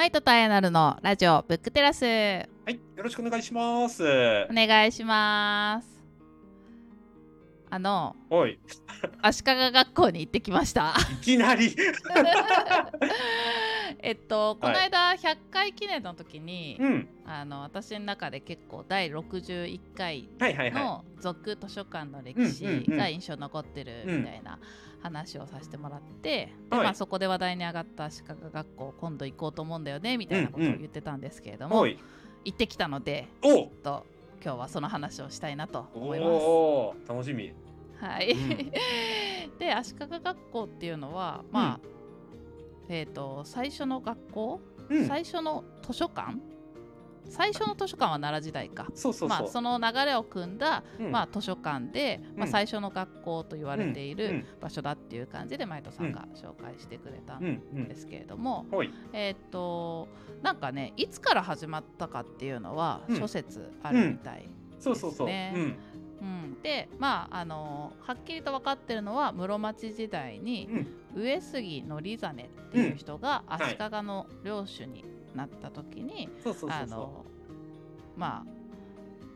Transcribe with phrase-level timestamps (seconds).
[0.00, 2.06] マイトとアヤナルのラジオブックテラス。
[2.06, 2.08] は
[2.68, 4.02] い、よろしくお願いします。
[4.02, 6.02] お願いします。
[7.68, 8.58] あのはい、
[9.20, 10.94] 足利学校に行ってきました。
[11.12, 11.76] いきなり。
[14.00, 24.58] えっとこの間100回記念の時に、うん、あの私の中で結構第61回はいはいはの続図書館の歴史が印象に残ってるみたいな
[25.02, 31.68] 話をさせてもらって、ではいまあ、そこで話題に上がった足利学校今度行こうと思うんだよねみたいなことを言ってたんですけれどい。
[31.68, 31.98] も、はい。
[32.44, 34.06] 行ってきたのでおちょっと
[34.42, 36.26] 今日はその話をしたいなと思いま
[37.06, 37.08] す。
[37.08, 37.52] 楽しみ。
[37.98, 38.70] はい、うん
[39.58, 41.80] で足利学校っていうのはまあ、
[42.88, 46.38] えっ、と最初の学校、うん、最初の図書館？
[47.28, 48.86] 最初の図書館は奈良時代か。
[48.94, 49.28] そうそうそう。
[49.28, 51.10] まあ、その流れを組んだ、うん。
[51.10, 52.50] まあ、図書館で、まあ、うん。
[52.50, 54.18] 最初の学校と言われていうん。
[54.18, 58.90] る場所だっていう感じで前戸さんが紹介してくれたうんですけれども、はい。
[59.12, 60.08] えーっと
[60.42, 63.16] なんかねいつから始まったかっていうのはうん。
[63.16, 65.26] 諸説あるみたい、そうそうそう。
[65.26, 65.62] ですねうん。
[65.62, 66.24] う
[66.56, 66.62] ん。
[66.62, 70.68] でまああのはっきりと分かってるのは室町時代に
[71.14, 71.22] うん。
[71.22, 73.62] 上杉則実っていう人がはい。
[73.64, 76.28] 足利の領主になった時に、
[76.68, 77.24] あの
[78.16, 78.50] まあ、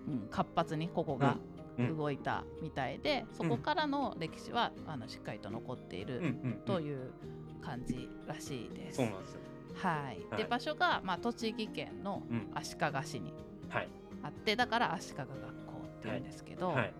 [0.08, 1.38] うん、活発にここが
[1.78, 6.20] うんうん動いたみたいで、そこからの歴史はあのしっかりと残っているう。
[6.20, 6.50] うんうん。
[6.52, 6.62] う。
[6.64, 7.10] という
[7.60, 9.00] 感じらしいです。
[9.00, 9.10] はい、
[9.80, 12.50] はいで場所が、まあ、栃木県のうん。
[12.54, 13.32] 足利市に
[13.68, 13.88] はい。
[14.22, 15.34] あってだから足利学校
[15.98, 16.94] っていうんですけど、はい。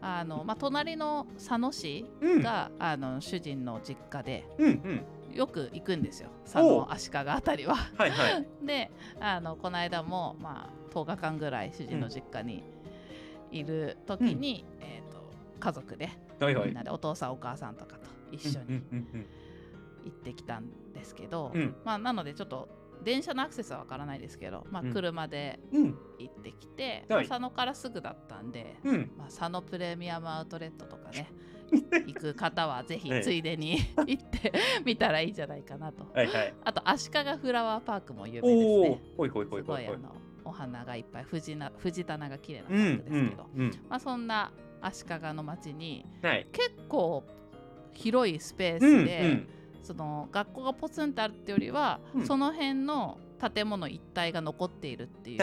[0.00, 2.42] あのまあ、隣の佐野市うん。
[2.42, 5.04] が、あの主人の実家でうんうん。
[5.32, 7.74] よく行くんですよ佐野足利あたりは。
[7.74, 8.46] はいはい。
[8.64, 12.62] であのこの間も、まあ、10日間ぐらい主人の実家に
[13.50, 15.22] いる時に、えー、と
[15.58, 16.66] 家族ではいはい。
[16.66, 19.26] みんなでお父さんお母さんとかと一緒にうんうん
[20.04, 22.68] 行ってきたんですけど、うんまあ、なのでちょっと
[23.02, 25.82] 電車のアクセスはわからないですけど、まあ、うん車でうん。
[25.82, 25.98] うん。
[26.18, 29.10] 行ってきて、はい佐野からすぐだったんで、うん。
[29.16, 31.28] まあ、佐野プレミアムアウトレットとかね
[32.06, 34.52] 行く方はぜひええついでに 行って
[34.84, 36.04] みたらいいんじゃないかなと。
[36.12, 36.54] はいはい。
[36.64, 39.00] あと足利フラワーパークも有名ですね。。
[39.16, 39.26] すご
[39.78, 43.70] いあのお花がいっぱい藤な藤棚が綺麗なパうんークですけど、うんうん。
[43.88, 46.46] まあ、そんな足利の町にはい。
[46.52, 47.24] 結構
[47.92, 49.48] 広いスペーうんスで、うん。
[49.82, 53.18] その学校がポツンとあるってよりは、うんその辺の
[53.54, 55.38] 建物一帯が残っているっていう。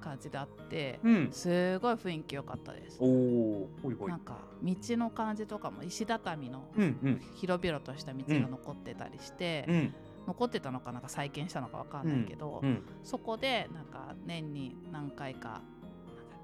[0.00, 1.28] 感じであって、うん。
[1.32, 3.00] すごい雰囲気良かったです。
[3.02, 4.20] なん。
[4.20, 7.20] か道の感じとかも石畳のうんうん。
[7.34, 9.94] 広々とした道が残ってたりして、うん。
[10.28, 12.82] 残ってたのかなんか再建したのかわかんないけど、うん。
[13.02, 15.60] そこでなんか年に何回か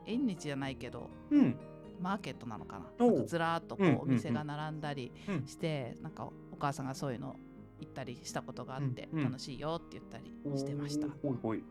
[0.07, 1.57] 縁日じゃないけどうん。
[2.01, 7.35] マーケットなのかななんかずらーっとこうんうんううんお店が並んだりうんして、なんかお母さんがそういうの
[7.81, 11.09] 行ったりしたことがあって、うんうん楽しいよって言ったりしてました。
[11.23, 11.65] ほいほい。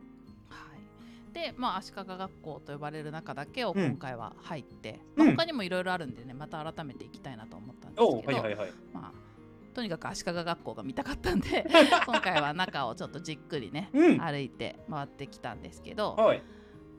[0.50, 8.28] はい、で、まあ、足利学校と呼ばれる中だけをうん今回は入って、うんまあ、他にもいろいろあるんでねまた改めて行きたいなと思ったんです。
[8.28, 8.72] けど、はいはいはい。
[8.94, 11.66] まあ、とにかく足利学校が見たかったんで
[12.06, 14.22] 今回は中をちょっとじっくりねうん。
[14.22, 16.44] 歩いて回ってきたんですけどはい。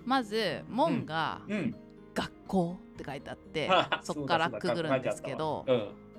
[0.04, 1.76] まず門がうん。
[2.14, 6.11] 「学校」って書いてあって、あ そこからくぐるんですけどうん。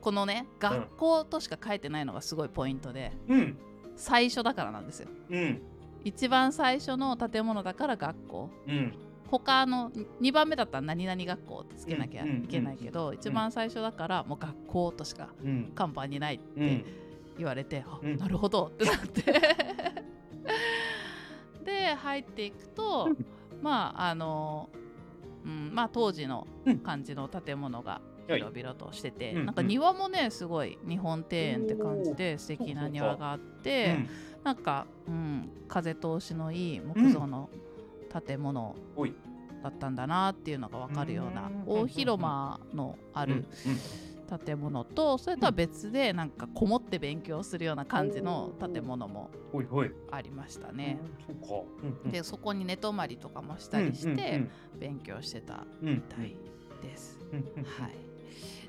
[0.00, 3.58] このね「学校」としか書いてないのがすごいポイントでうん。
[3.96, 5.08] 最初だからなんですよ。
[5.30, 5.60] うん。
[6.04, 8.94] 一番最初の建物だから学校うん。
[9.30, 9.90] 他の
[10.22, 15.72] 2番目だったら何々学校ってつけなきゃいけないけど、一番最初だからもう学校としかうん。
[15.74, 16.84] 看板にないっうてん。
[17.36, 19.22] 言われて、あうんなるほどってなって
[21.64, 23.26] で入っていくと、うん
[23.62, 24.68] まああの、
[25.44, 29.46] うん、まあ当時のうん感じの建物がはい広々としてて、うん。
[29.46, 33.96] なんか庭もねすごい日本庭園って感じで素敵な庭があって、
[34.44, 37.50] なんか、うん、風通しのいい木造の
[38.26, 38.76] 建物。
[39.62, 41.64] だったんだなっていうのが分かるようなうん。
[41.66, 43.44] 大広間のあある
[44.44, 49.30] 建物とそれとは別でなんかこもって勉強するような感じの建物も。
[50.10, 50.98] ありましたね。
[52.10, 54.46] でそこに寝泊まりとかもしたりして
[54.78, 56.36] 勉強してたみたい
[56.82, 57.18] です。
[57.64, 57.96] はい、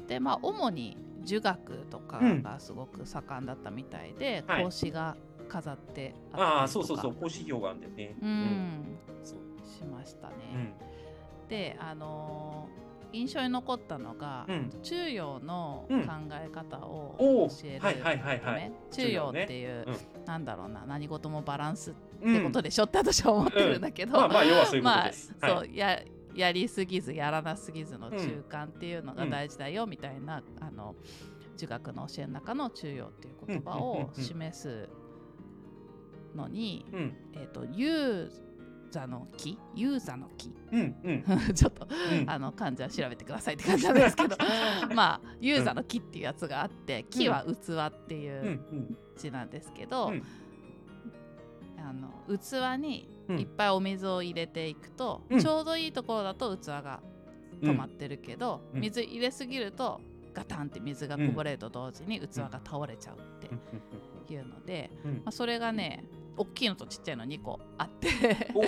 [0.09, 4.63] でまあ主に儒学とかがすごく盛んだったみたいで、はい。
[4.63, 5.15] 格子が
[5.47, 6.43] 飾ってあったりとか。
[6.43, 7.13] ああ、そうそうそう。
[7.13, 8.15] 講師表があるんだよね。
[8.21, 9.39] うん、そう。
[9.65, 10.35] しましたね。
[11.43, 11.47] うん。
[11.47, 14.69] であのー印象に残ったのが、うん。
[14.83, 15.95] 中庸の考
[16.31, 18.39] え方を教えるはいはいはいはい。
[18.41, 18.71] ため。
[18.91, 19.97] 中庸っていう、ね
[20.27, 22.35] なんだろうな何事もバランスっうん。
[22.37, 25.35] てことでしょって私は思ってるんだけど、まあまあ、要はそういうこと まあです。
[25.41, 25.99] そう、はいや
[26.39, 30.95] やりすぎずやらなすぎずの中間っていうのが大事だよみたいな、あの
[31.57, 34.89] 儒学の教えの中の中庸っていう言葉を示す
[36.33, 36.85] のに、
[37.33, 38.29] えっ、とユー
[38.89, 40.95] ザの木ユーザの木うん。
[41.03, 41.11] う
[41.51, 41.53] ん。
[41.53, 42.29] ちょっとうん。
[42.29, 43.95] あの漢字は調べてくださいって感じなん。
[43.95, 44.37] ですけど
[44.93, 48.59] まあユーザの木っていうやつがあって木は器っていう
[49.17, 49.49] 字なん。
[49.49, 50.23] ですけど、うん。
[51.77, 55.39] あの器にいっぱいお水を入れていくと、うん。
[55.39, 57.01] ちょうどいいところだと器が
[57.61, 58.81] 止まってるけど、うん。
[58.81, 60.01] 水入れすぎると
[60.33, 63.19] ガタンって水がこぼれると同時に器が倒れちゃうっ
[64.25, 66.03] ていうので、まあ、それがね
[66.37, 68.07] 大きいのとちっちゃいの2個あって。
[68.55, 68.59] う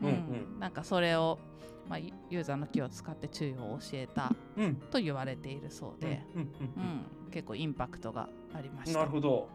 [0.06, 0.12] うん
[0.56, 0.58] ん。
[0.60, 1.38] なんかそれを、
[1.88, 4.76] まあ、ユユーザーの木を使って注意を教えたうん。
[4.76, 6.50] と言われているそうで、うん
[7.30, 9.00] 結構インパクトがありまうんした。
[9.00, 9.48] なるほど。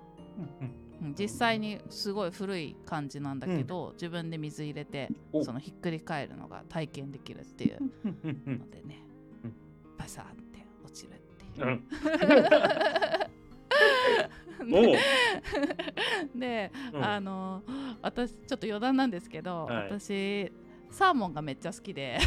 [0.62, 5.44] うん実際にすごい古い感じなんだけど、自分で水入れてお。
[5.44, 7.77] そのひっくり返るのが体験できるっていう。
[7.80, 8.18] うん。
[8.24, 9.03] うんうんのでね、
[9.44, 9.53] うん。
[9.98, 11.81] バサーって落ちるっていう。
[16.36, 17.04] で、うん。
[17.04, 17.63] あの
[18.01, 19.92] 私ちょっと余談なんですけど、はい。
[19.92, 20.51] 私
[20.92, 22.20] サーモンがめっちゃ好きで。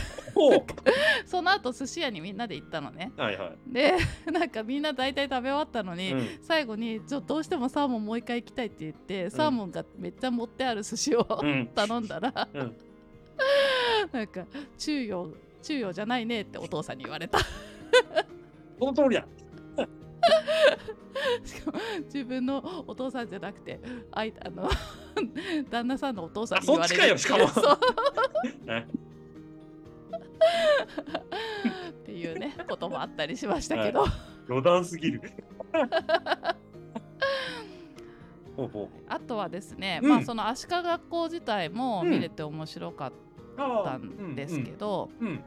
[1.26, 3.12] その後寿司屋にみんなで行ったのね。
[3.16, 3.72] はいはい。
[3.72, 3.94] で
[4.30, 6.38] なんかみんな大体食べ終わったのに、うん。
[6.42, 11.70] 最後にちょどうしてもサーモンもう一回行きたいって言って、サーモンがめっちゃ持ってある寿司を、うん。
[11.74, 12.76] 頼んだらうん。
[14.12, 14.44] なんか
[14.78, 17.38] 中庸中庸じゃないねってお父さんに言われた。
[18.78, 19.26] その通りだ。
[21.44, 23.80] しかも自分のお父さんじゃなくて
[24.12, 24.68] あいあの
[25.70, 27.70] 旦那さんのお父さんに言われるあそっちかよしかも
[28.46, 28.50] っ
[32.04, 34.04] ていうねこともあったりしましたけど、
[34.48, 35.22] 余談すぎる。
[39.08, 40.08] あとはですね、うん。
[40.08, 42.10] まあその足利学校自体もうん。
[42.10, 43.12] 見れて面白かっ
[43.56, 45.40] たんですけど、うんうん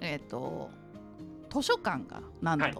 [0.00, 0.70] えっ、と
[1.50, 2.74] 図書館がなんと、はい。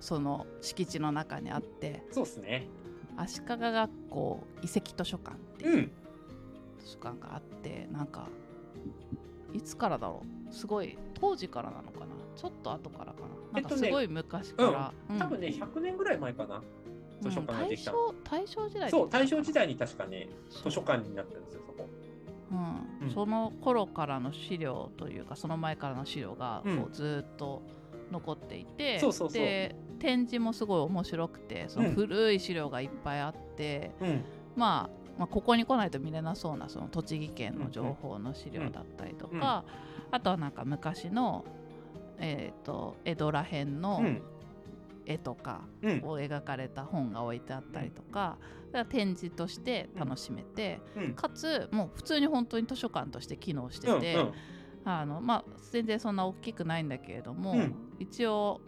[0.00, 2.68] その敷地の中にあってそうっすね。
[3.16, 5.90] 足利学校遺跡図書館ってういうん。
[6.80, 8.28] 図書館があってなんか
[9.52, 10.52] いつからだろう？
[10.52, 12.06] すごい当時からなのかな？
[12.36, 13.22] ちょっと後からか
[13.52, 13.60] な？
[13.60, 15.18] なんかえっとねすごい昔から、うん。
[15.18, 16.62] 多分ね100年ぐらい前かな。
[17.22, 18.08] 図書館ができたの。
[18.08, 21.88] うん大正大正時代そう大正時代代に確かね図書館になってるんですよそこ。
[22.50, 23.06] うん。
[23.06, 23.14] うん。
[23.14, 27.62] その頃からの資料というかその前からの資料がこうずっと
[28.12, 29.42] 残っていて、そうそうそう。
[29.42, 31.94] で展示もすごい面白くてそのうん。
[31.94, 34.24] 古い資料がいっぱいあって、うん。
[34.54, 39.64] まあ、まあここに来ないと見れなそうなその栃木県の情報の資料だったりとか、
[40.10, 41.44] あとはなんか昔の、
[42.18, 44.22] えー、と江戸らへんのうん。
[45.08, 46.00] 絵とかうん。
[46.04, 48.38] を描かれた本が置いてあったりとか,、
[48.72, 51.14] だから展示として楽しめて、うん。
[51.14, 54.32] かつもう普通に本当に図書館として機能してて、うんうん。
[54.84, 57.74] あのまあ、全然そんな大きくないんだけれども、うん。
[58.00, 58.60] 一応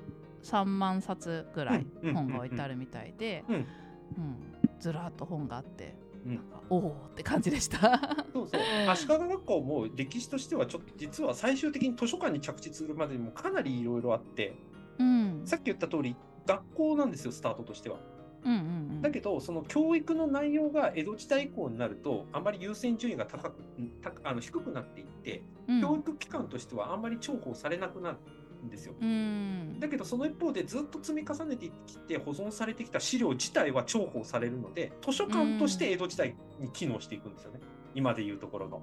[0.44, 2.08] 3万冊ぐらいうん。
[2.08, 2.14] うん。
[2.14, 3.54] 本が置いてあるみたいで、うん。
[3.56, 3.64] うん
[4.78, 6.34] ずらっと本があって、うん。
[6.34, 8.16] なんかおおって感じでした。
[8.32, 8.60] そうそう。
[8.88, 14.56] 足利学校も歴史としてはちょっと実は最終的に図書館に着地するまでにもかなりいろいろあって
[14.98, 16.16] うん、さっき言った通り
[16.46, 17.98] 学校なんですよスタートとしては。
[18.44, 18.62] うんうんう
[18.98, 19.02] ん。
[19.02, 23.62] だけどその教育の内容が江戸時代以降になるとあまり優先順位が高く
[24.02, 25.80] たあの低くなっていってうん。
[25.80, 28.18] 教育機関としてはあんまり重宝されなくなる
[28.64, 28.94] んですよ。
[29.00, 37.60] うんだけどその一方でずっと積み重ねてきて保存されてきた資料自体は重宝されるので図書館として江戸時代に機能していくんですよね。
[37.94, 38.82] 今でいうところの。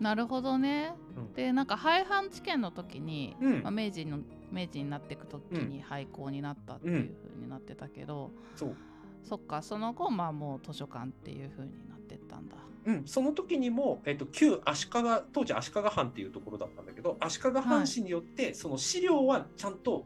[0.00, 0.94] なるほどね。
[1.16, 4.18] うんでなんか廃藩置県の時に、うんまあ、明治の
[4.50, 8.76] 明治になっていく時に廃校になったっていう風になってたけど、そう
[9.22, 12.56] そっかその後まあもう図書館っていう風になってったんだ。
[12.84, 14.90] うん、その時にも、えっと、旧足利
[15.32, 20.04] 当時足利藩っていうところだったんだけど足利藩士によってその資料はちゃんと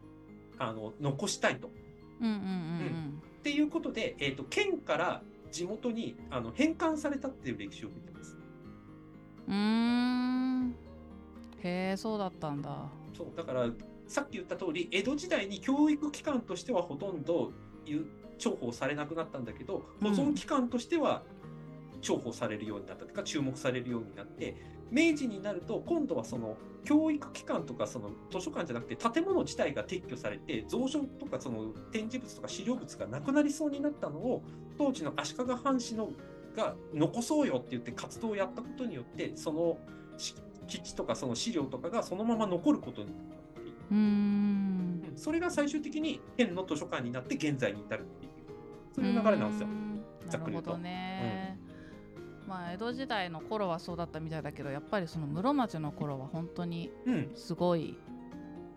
[0.59, 1.71] あの残したいと。
[2.19, 5.21] うんうんうんっていうことで、えっと、県から
[5.53, 8.35] 地元にあの返還されたっていう歴史を見てます。
[9.47, 9.53] うん。
[9.53, 9.59] うー
[10.65, 10.75] ん。
[11.63, 12.89] へえそうだったんだ。
[13.15, 13.69] そうだから
[14.07, 17.53] さっき言った通り江戸時代に教育機関としてはほとんど
[17.85, 18.05] ゆ
[18.37, 21.23] 重宝されなくなったんだけど保存機関としては
[22.01, 24.55] 重宝されるようになったというか注目されるようになって
[24.91, 34.43] 明治になると今度はその教育機関とかその図書館じゃなくて建物自体が撤去されて蔵書とかその展示物とか資料物がなくなりそうになったのを
[34.77, 36.09] 当時の足利藩士の
[36.55, 39.77] が残そうよって言って活動をやったことによってその
[40.67, 43.15] 基地とかその資料とかがそのまま残ることになっ
[43.53, 43.75] たっていう。
[43.91, 44.77] うーん。
[45.15, 48.31] それが最終的に県の図書館になって現在に至るっていう
[48.93, 49.67] そういう流れなんですよ
[50.27, 51.46] ざっくり言うとなるほどね。
[52.47, 57.97] まあ江戸時代の頃はそうだったみたいだけどやっぱりその室町の頃は本当にうん、すごい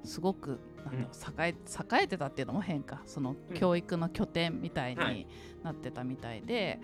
[0.05, 1.09] すごくなんだ
[1.45, 3.57] 栄え栄えてたっていうのも変かそのうん。
[3.57, 5.15] 教育の拠点みたいはい。
[5.15, 5.27] に
[5.63, 6.81] なってたみたいで、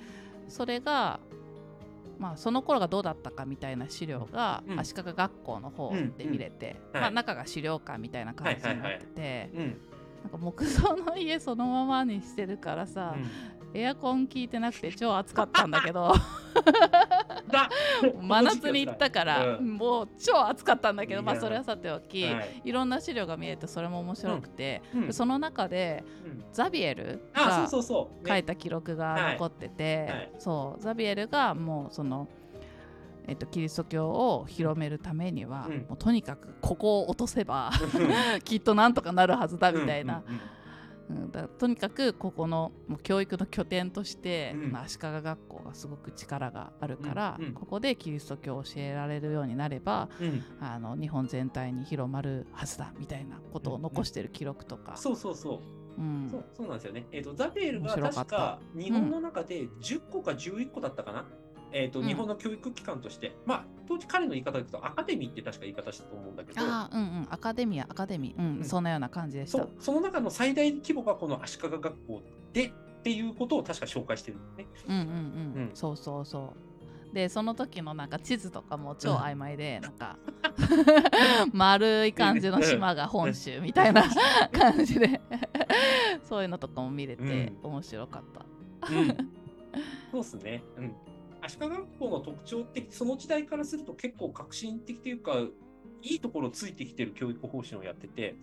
[0.48, 1.18] それが
[2.18, 4.80] まあ、その頃がどうだったかみたいな資料が、うん。
[4.80, 7.00] 足利学校の方で見れて、うん。
[7.00, 9.80] まあ、中が資料館みたいな感じになってて、うん。
[10.22, 13.78] なんか木造の家そのままにしてるからさ、うん。
[13.78, 16.14] エアコン効いてなくて超暑かったんだけど。
[16.14, 16.14] だ
[18.20, 19.74] 真夏に行ったから、うん。
[19.76, 22.62] もう超暑かったんだけど、まあ、それはさておき、はい。
[22.64, 25.12] いろんな資料が見えてそれも面白くて、うん。
[25.12, 26.44] その中でうん。
[26.52, 32.28] ザビエルあが書いた記録が残ってて、そうザビエルがもうその、
[33.26, 35.78] えっと、キリスト教を広めるためには、うん。
[35.88, 37.70] もうとにかくここを落とせば
[38.34, 38.40] うん。
[38.42, 40.55] きっとなんとかなるはずだみたいな、うんうんうん
[41.08, 44.72] だからとにかくここのもう教育の拠点として、うん。
[44.72, 47.52] まあ足利学校がすごく力があるから、うんうん。
[47.52, 50.26] ここでキリスト教を教えられるようになればうん。
[50.26, 55.62] うんあの日本全体に広まるはずだみたいなことを残してる記録とか、そうそうそ
[55.98, 56.00] う。
[56.00, 56.28] うん。
[56.30, 57.06] そうそうなんですよね。
[57.12, 61.26] えっ、と、ザベールが確か日本の中で10個か11個だったかな？
[61.76, 62.06] えっ、と、うん。
[62.06, 67.26] 日本の教育機関として、まあ、当時彼の言い方で言うと、アカデミーって確か言い方したと思うんだけど、ああうんうん。
[67.30, 68.64] アカデミアアカデミー、うんうん。
[68.64, 69.66] そんなような感じでした。
[69.78, 72.22] その中の最大規模がこの足利学校
[72.54, 74.74] でっていうことを確か紹介してるんだよね。
[74.88, 75.10] うんうんうん、う
[75.66, 75.70] ん。
[75.74, 77.14] そうそうそう。
[77.14, 80.18] でその時のなんか地図とかも超曖昧で、なんか
[81.52, 84.02] 丸い感じの島が本州みたいな
[84.52, 85.20] 感じで
[86.24, 88.92] そういうのとかも見れて面白かった。
[88.92, 89.08] うん、
[90.10, 90.62] そうですね。
[90.76, 90.94] うん。
[91.46, 95.32] 足利学校の特徴って、その時代からすると結構革新的というか、
[96.02, 98.36] いいところついてきてる教育方針をやってて、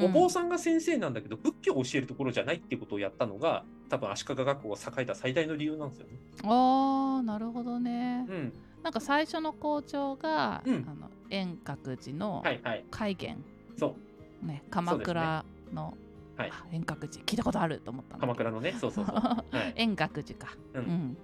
[0.00, 6.12] お坊さんが先生なんだけど、仏教を教えるところじゃないっていうことをやったのが、多分足利学校が栄えた最大の理由なんですよね。
[6.44, 8.52] ああなるほどね、うん。
[8.82, 12.84] なんか最初の校長が、うんあの円覚寺のはいはい。
[12.90, 13.42] 海源、
[13.78, 13.96] そ
[14.42, 14.46] う。
[14.46, 15.94] ね、鎌倉の、
[16.36, 19.14] はいあ円覚寺聞いたことあると思った鎌倉のね、そうそうそう。
[19.18, 19.72] はい。
[19.76, 20.78] 円覚寺か、う。
[20.78, 21.16] うんん、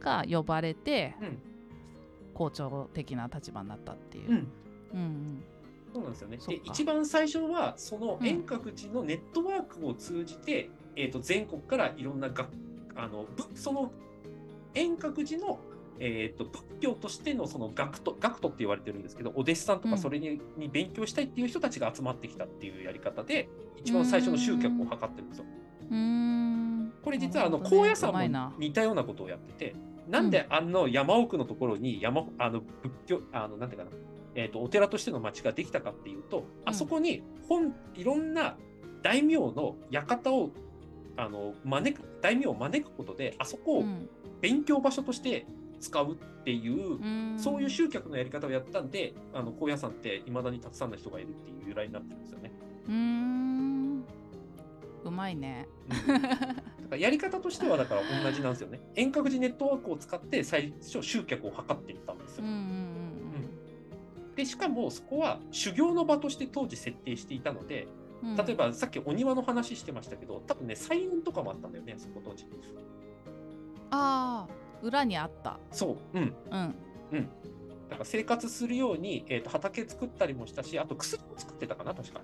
[0.00, 1.38] が呼ばれて、うん
[2.40, 4.30] 校長的な立場になったっていう。
[4.30, 4.34] うん。
[4.34, 5.44] うんうん
[5.92, 6.38] そうなんですよね。
[6.48, 12.48] で、一番最初は、そのうん遠隔寺のネットワークを通じて、えっ、と、全国からいろんな学、
[12.94, 13.90] あの、ぶその
[14.74, 15.58] 遠隔寺の、
[15.98, 25.44] えっ、と、仏教としてのその学徒、学徒って言われてるんですけど、お弟子さんとうんかそれに,、に勉強したいっていう人たちが集まってきたっていうやり方で、一番最初の集客を図ってるんですよ。
[25.90, 29.74] うーんこれ実はあの高野山も似たようなことをやってて、
[30.10, 33.96] なんであの山奥のところに山あの仏教あのなんていうかな、
[34.34, 38.56] えー、とお寺としての町ができたかっていうと、あそこに本いろんな
[39.02, 40.50] 大名の館を
[41.16, 44.08] あの招く大名を招くことであそこをうん。
[44.40, 45.46] 勉強場所として
[45.80, 47.38] 使うっていう、うん。
[47.38, 52.52] そういう集客のやり方をやったんであの高野山っていまだにたくさんの人がいるっていう由来になってるんですよね。
[52.88, 53.49] うーん
[55.04, 55.68] うまいね。
[55.88, 56.36] うんだか
[56.90, 58.80] らやり方としてはだから同じなんですよね。
[58.94, 62.44] 遠隔寺ネットワークを使って最初集客を図っていったんですよ。
[62.44, 62.90] うんうん
[64.36, 67.88] でしかもそこは修行の場として当時設定していたので
[68.22, 68.36] うんうん。
[68.36, 72.46] 例えばさっきお庭の話してましたけど多分ね彩雲とかもあったんだよねそこ当時。
[73.90, 74.48] ああ
[74.82, 75.58] 裏にあった。
[75.70, 76.34] そう、うん、
[77.12, 77.28] うん。
[77.90, 82.20] だから生活するように、えー、と畑作ったりもしたしあと薬も作ってたかな確か。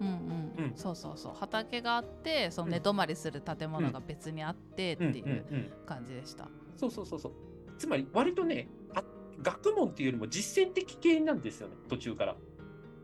[0.00, 0.72] うんうん、うん。
[0.74, 1.32] そうそうそう。
[1.34, 5.44] 畑があってその寝泊まりする建物が別にあってっていう
[5.86, 6.48] 感じでした。
[6.76, 7.32] そうそうそうそう。
[7.78, 9.02] つまり割とねあ
[9.42, 12.36] 学問っていうよりも実践的系なんですよね途中から。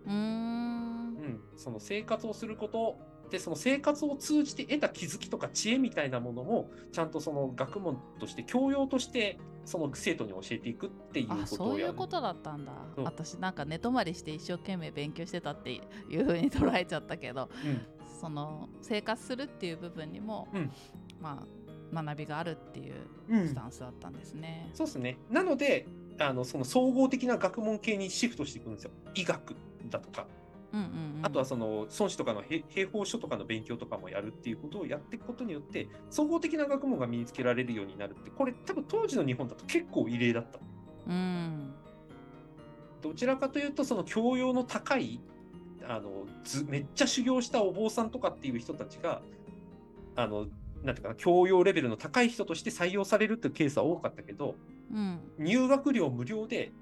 [0.06, 1.16] うーん。
[1.16, 2.98] うん、その生活をすること
[3.30, 11.92] でその生活を通じて得た気づきとか知恵みたいなものもちゃんとその学問として教養としてその生徒に教えていくっていうあことそうをやる。
[11.92, 15.80] いうことだったんだそう私なんか寝泊まりして一生懸命勉強してたってい
[16.16, 17.80] う風に捉えちゃったけどうん
[18.20, 20.73] その生活するっていう部分にも、うん
[21.20, 21.46] まあ
[21.92, 22.94] 学びがあるっていう
[23.28, 24.70] うんスタンスだったんですね。
[24.75, 25.18] そうですね。
[25.30, 25.87] なので
[26.18, 28.90] あのその総合的な学問系にシフトしていくんですよ。
[29.14, 29.54] 医学
[29.88, 30.26] だとか、
[30.73, 30.87] うんうん
[31.18, 40.58] うん、あとはその孫子とかの兵兵法書とかの勉強とかもやるっていうことをやっていくことによって総合的な学問が身につけられるようになるってこれ多分当時の日本だと結構異例だった。
[41.08, 41.73] うん。
[43.02, 45.20] どちらかというとその教養の高い
[45.88, 49.23] あのずめっちゃ修行したお坊さんとかっていう人たちが
[50.16, 50.46] あの
[50.82, 54.56] なんていうかな教養レベルの高い人として採用されるっていうケースは多かったけど
[54.92, 55.20] うん。
[55.38, 56.73] 入学料無料で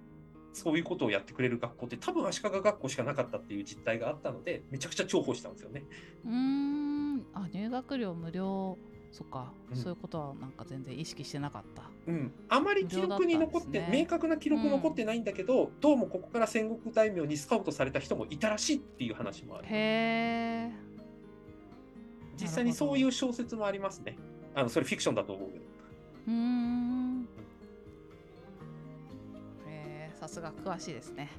[0.54, 5.82] そういうことをやってくれる学校って多分足利学校しかなかったっていう実態があったのでめちゃくちゃ重宝したんですよね。
[6.24, 8.78] うーんあ入学料無料
[9.10, 11.82] そっか、うんそういうことはなんか全然意識してなかった。
[12.08, 19.66] うん、あまり記録に残って、ね明確な記録残ってないんだけど、どうもここから戦国大名にスカウトされた人もいたらしいっていう話もある。
[19.66, 20.72] へえ。
[22.40, 24.16] 実際にそういう小説もありますね。
[24.54, 25.64] あのそれフィクションだと思うけど。
[26.26, 27.03] うーん
[30.24, 31.30] さすが詳しいですね。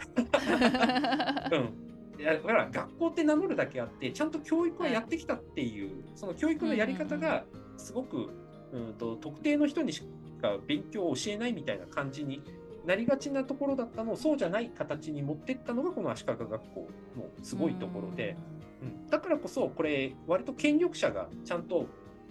[1.51, 7.46] うん、いやほら学校って名乗るだけあってちゃんと教育はやってきたっていう、その教育のやり方が
[7.77, 8.30] すごく、
[8.72, 10.04] うんと特定の人にし
[10.42, 12.44] か勉強を教えないみたいな感じに
[12.86, 16.88] なりがちなところだったのをそうじゃない形に持ってったのがこの足利学校
[17.18, 18.38] のすごいところで、
[18.84, 21.88] うん、だからこそこれ割と権力者がちゃんと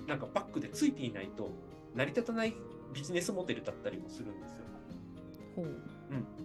[0.06, 1.50] なんかバックでついていないと
[1.96, 2.54] 成り立たない
[2.92, 4.64] ビジネスモデルだったりもするんですよ。
[5.58, 5.60] う。
[5.62, 5.82] ん、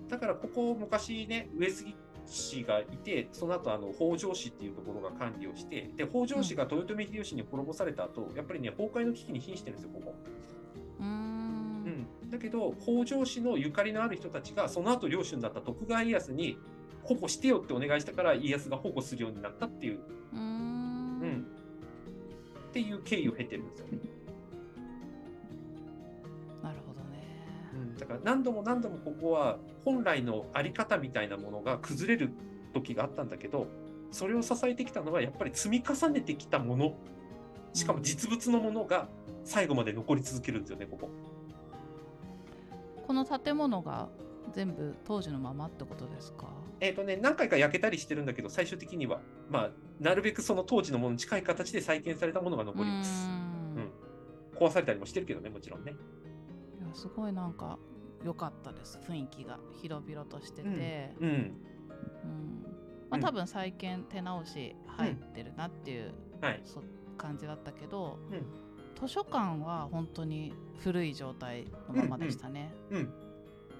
[0.10, 10.16] だからここ昔ね上杉氏がいてその後あの北条氏っていうところが管理をしてで北条氏が豊臣秀吉に滅ぼされた後、やっぱりね崩壊の危機に瀕してるんですよここ。
[11.00, 11.10] うーん。
[12.24, 16.58] うん、だけど北条氏のゆかりのある人たちがその後領主になった徳川家康に
[17.04, 20.00] 保護してよってお願いしたから家康が保護するようになったっていう、
[20.34, 20.42] うーん。
[20.42, 21.48] うん、
[22.70, 23.98] っていう経緯を経てるんですよね。
[28.00, 32.32] だから何度も何度もここは本来のあり方みたいなものが崩れる
[32.74, 33.68] 時があったんだけど
[34.12, 36.94] それを支えてきたのはやっぱり積み重ねてきたもの
[37.74, 39.08] しかも実物のものが
[39.44, 41.10] 最後まで残り続けるんですよねここ。
[43.06, 44.08] この建物が
[44.54, 46.48] 全部当時のままってことですか？
[46.80, 53.28] えっ、とね何回か焼けたりしてるんだけど最終的にはまあなるべくその当時のものに近い形で再建されたものが残ります。
[53.28, 53.40] うん
[54.60, 55.94] 壊されたりもしてるけどねもちろんね。
[56.82, 57.78] いやすごいなんか
[58.24, 59.60] 良かったです雰囲気が。
[59.82, 61.30] 広々としてて、うん。
[61.30, 61.60] うん。
[63.10, 63.22] まあ、うん。
[63.22, 66.62] 多分再建手直し入ってるなっていう、はい。
[66.66, 66.84] そ
[67.18, 68.46] 感じだったけど、うん。
[69.00, 72.74] 図書館は本当に古い状態のままでしたね。
[72.90, 73.14] うん。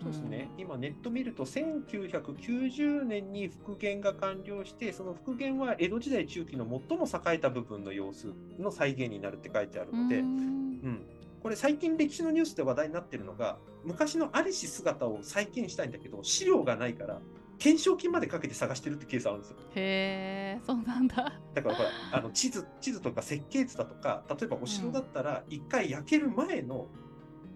[0.02, 11.06] そうですね、今ネット見ると1990年に復元が完了してその復元は江戸時代中期の最も栄えた部分の様子の再現になるって書いてあるので、うん
[11.42, 17.22] これ最近歴史のニュースで話題になってるのが昔のありし姿を再建したいんだけど資料がないから
[17.58, 19.58] 懸賞金までかけて探してるってケースあるんですよ。
[19.76, 21.34] へえそうなんだ。
[21.54, 26.88] だからほらあの地図地図とか設計図だとか例えばお城だったら一回焼ける前の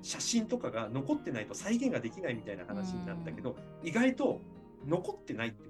[0.02, 4.42] 写真とかが残ってないと再現ができないみたいな話になったけど、意外と
[4.86, 5.64] 残ってないって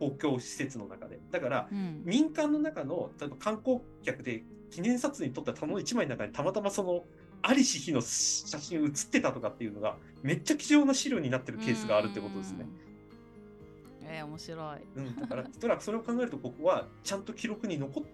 [0.00, 1.20] 公共施設の中で。
[1.30, 2.02] だからうん。
[2.04, 7.04] 民間の中の例えば観光客で記念撮影に撮った棚の1枚の中にたまたまその
[7.42, 12.66] ありし日の写真写ってたとかっていうのがめっちゃ貴重な資料になってるケースがあるってことですね。
[14.02, 14.06] うん。
[14.08, 14.78] えー、面白い。
[14.96, 18.04] うん、だから、 おそらくそれを考えると、ここはちゃんと記録に残っ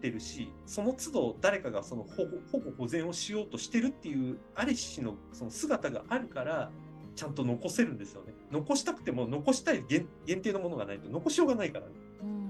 [0.00, 6.70] てるし、その都度誰かがその保護保全をしようとしてるっていう、ありしのその姿があるから、
[7.14, 8.34] ちゃんと残せるんですよね。
[8.50, 11.92] 残したくても、残したい限限定のものがないと、残しようがないからね。
[12.22, 12.46] うん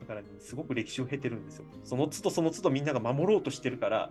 [0.00, 1.64] だからね、すごく歴史を経てるんですよ。
[1.84, 4.10] その都度その都度みんなが守ろうとしてるから、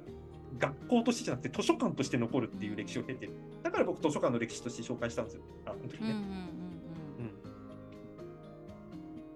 [0.57, 3.33] 学校としてじゃなくて図書館として残るっていう歴史を経てる。
[3.63, 5.43] だから僕図書館の歴史として紹介したんですよ。
[5.65, 6.11] あ、本当にね。
[6.11, 6.25] うんうんうん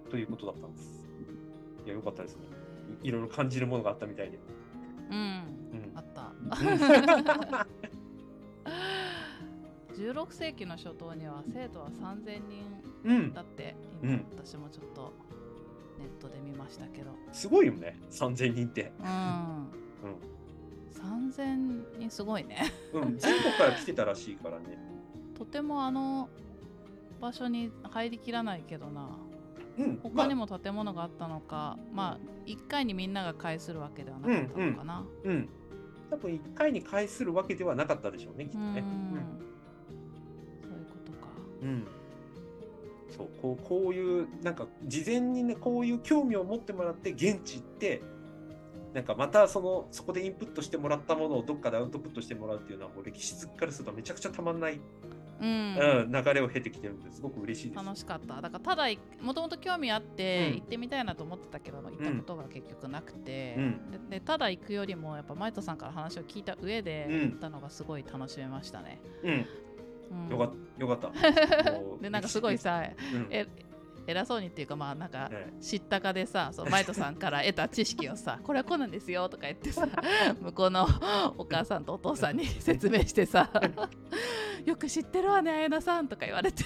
[0.06, 0.12] うん。
[0.12, 1.06] ということだったんです。
[1.86, 2.42] いや、よかったですね。
[3.04, 4.40] いいろいろ感じるものがあったみたいで。
[5.12, 5.18] うん。
[5.18, 6.34] うんうんあった。
[9.94, 12.66] 16世紀の初頭には生徒は3000人
[13.06, 13.42] うんだ。
[13.42, 15.14] って今、うん私もちょっと
[16.00, 18.00] ネットで見ましたけどすごいよね。
[18.10, 18.92] 3000人って。
[19.00, 19.06] うん、
[20.94, 23.18] 3000人すごいねうん。
[23.18, 24.78] 全国から来てたらしいからね。
[25.38, 26.30] とてもあの
[27.20, 29.10] 場所に入りきらないけどな
[29.78, 30.00] うん。
[30.02, 30.46] 他にも。
[30.46, 35.50] も建物があったのか、まあ1回にみんなが会するわけではなかったのかな、うん。
[36.10, 38.80] 多分1回に返するわけではなかったでしょうね、きっとね。
[38.80, 39.44] うん
[40.62, 41.28] そういうことか
[41.62, 41.70] うん。
[41.70, 41.88] うん。
[43.10, 48.02] そうこうこういうなんか事前にねこういう興味を持ってもらって現地行って
[48.94, 54.80] なんかまたそのそこでインプットしてもらったものをどっかでアウトプットしてもらうっていうのはもう歴史好きからするとめちゃくちゃたまんない、
[55.42, 57.22] うん、うん、流れを経てきてるんです。
[57.22, 57.84] ごく嬉しいです。
[57.84, 58.40] 楽しかった。
[58.40, 60.56] だからただいもともと興味あってうん。
[60.56, 63.92] 行ってみたいなと思ってたけど、行ったことが結局なくて、うん。
[64.10, 69.48] ででただ行くよりもやっぱマイトさんから話を聞いた上でうん行ったのがすごい楽しめましたね、うん、
[70.26, 70.30] うん。
[70.30, 70.82] よかった。
[70.82, 71.12] よかった。
[72.00, 73.28] でなんかすごい、さうん。
[73.32, 73.48] え
[74.08, 79.88] 偉そうにっていうかまあなんかね知ったかでさそうマイトさんから得た知識をさ これはこうなんですよとか言ってさ
[80.42, 80.88] 向こうの
[81.38, 83.50] お母さんとお父さんに説明してさ
[84.66, 86.64] よく知ってるわね綾菜さんとか言われて。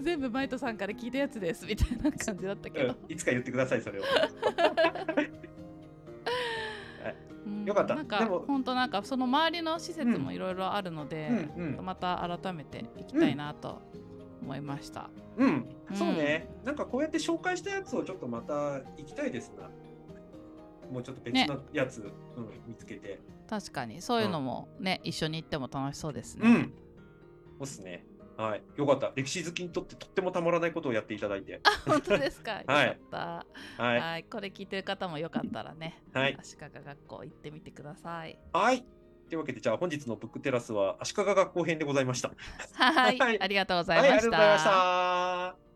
[0.00, 3.12] 全部マイトさんから聞いたやつですみたいな感じだったけど、うん。
[3.12, 4.04] いつか言ってください、それを。
[7.46, 7.64] うん。
[7.64, 7.96] よかった。
[7.96, 11.84] なんかでも本当なんかその周りの施設もいろいろあるので、うんうん。
[11.84, 13.82] また改めて行きたいなと
[14.50, 19.70] 思いました、うん、そうね、なんかこうやって紹介したやつをちょっとまた行きたいですな。
[20.90, 21.98] もうちょっと別のやつ、
[22.36, 23.20] うん、見つけて。
[23.48, 26.48] 確かにそういうのもね、一緒に行っても楽しそうですね。
[26.48, 26.62] うん。
[26.62, 26.70] そ
[27.60, 28.04] うっすね。
[28.36, 28.62] はい。
[28.76, 29.12] よかった。
[29.14, 31.60] 歴史好きにとってとってもたまらないことをやっていただいて。
[31.62, 32.58] あ本当ですか？
[32.58, 33.16] よかはいった。
[33.16, 33.46] は。
[33.76, 38.36] はいい、これ聞いてる方もよかったらね、はい足利学校行ってみてください。
[38.52, 38.84] はい。
[39.30, 42.32] というわけで、じゃあ本日のブックテラスは足利学校編でございました。
[42.74, 44.22] はい、はいありがとうござはいい、ありがました。
[44.24, 45.69] とうございました。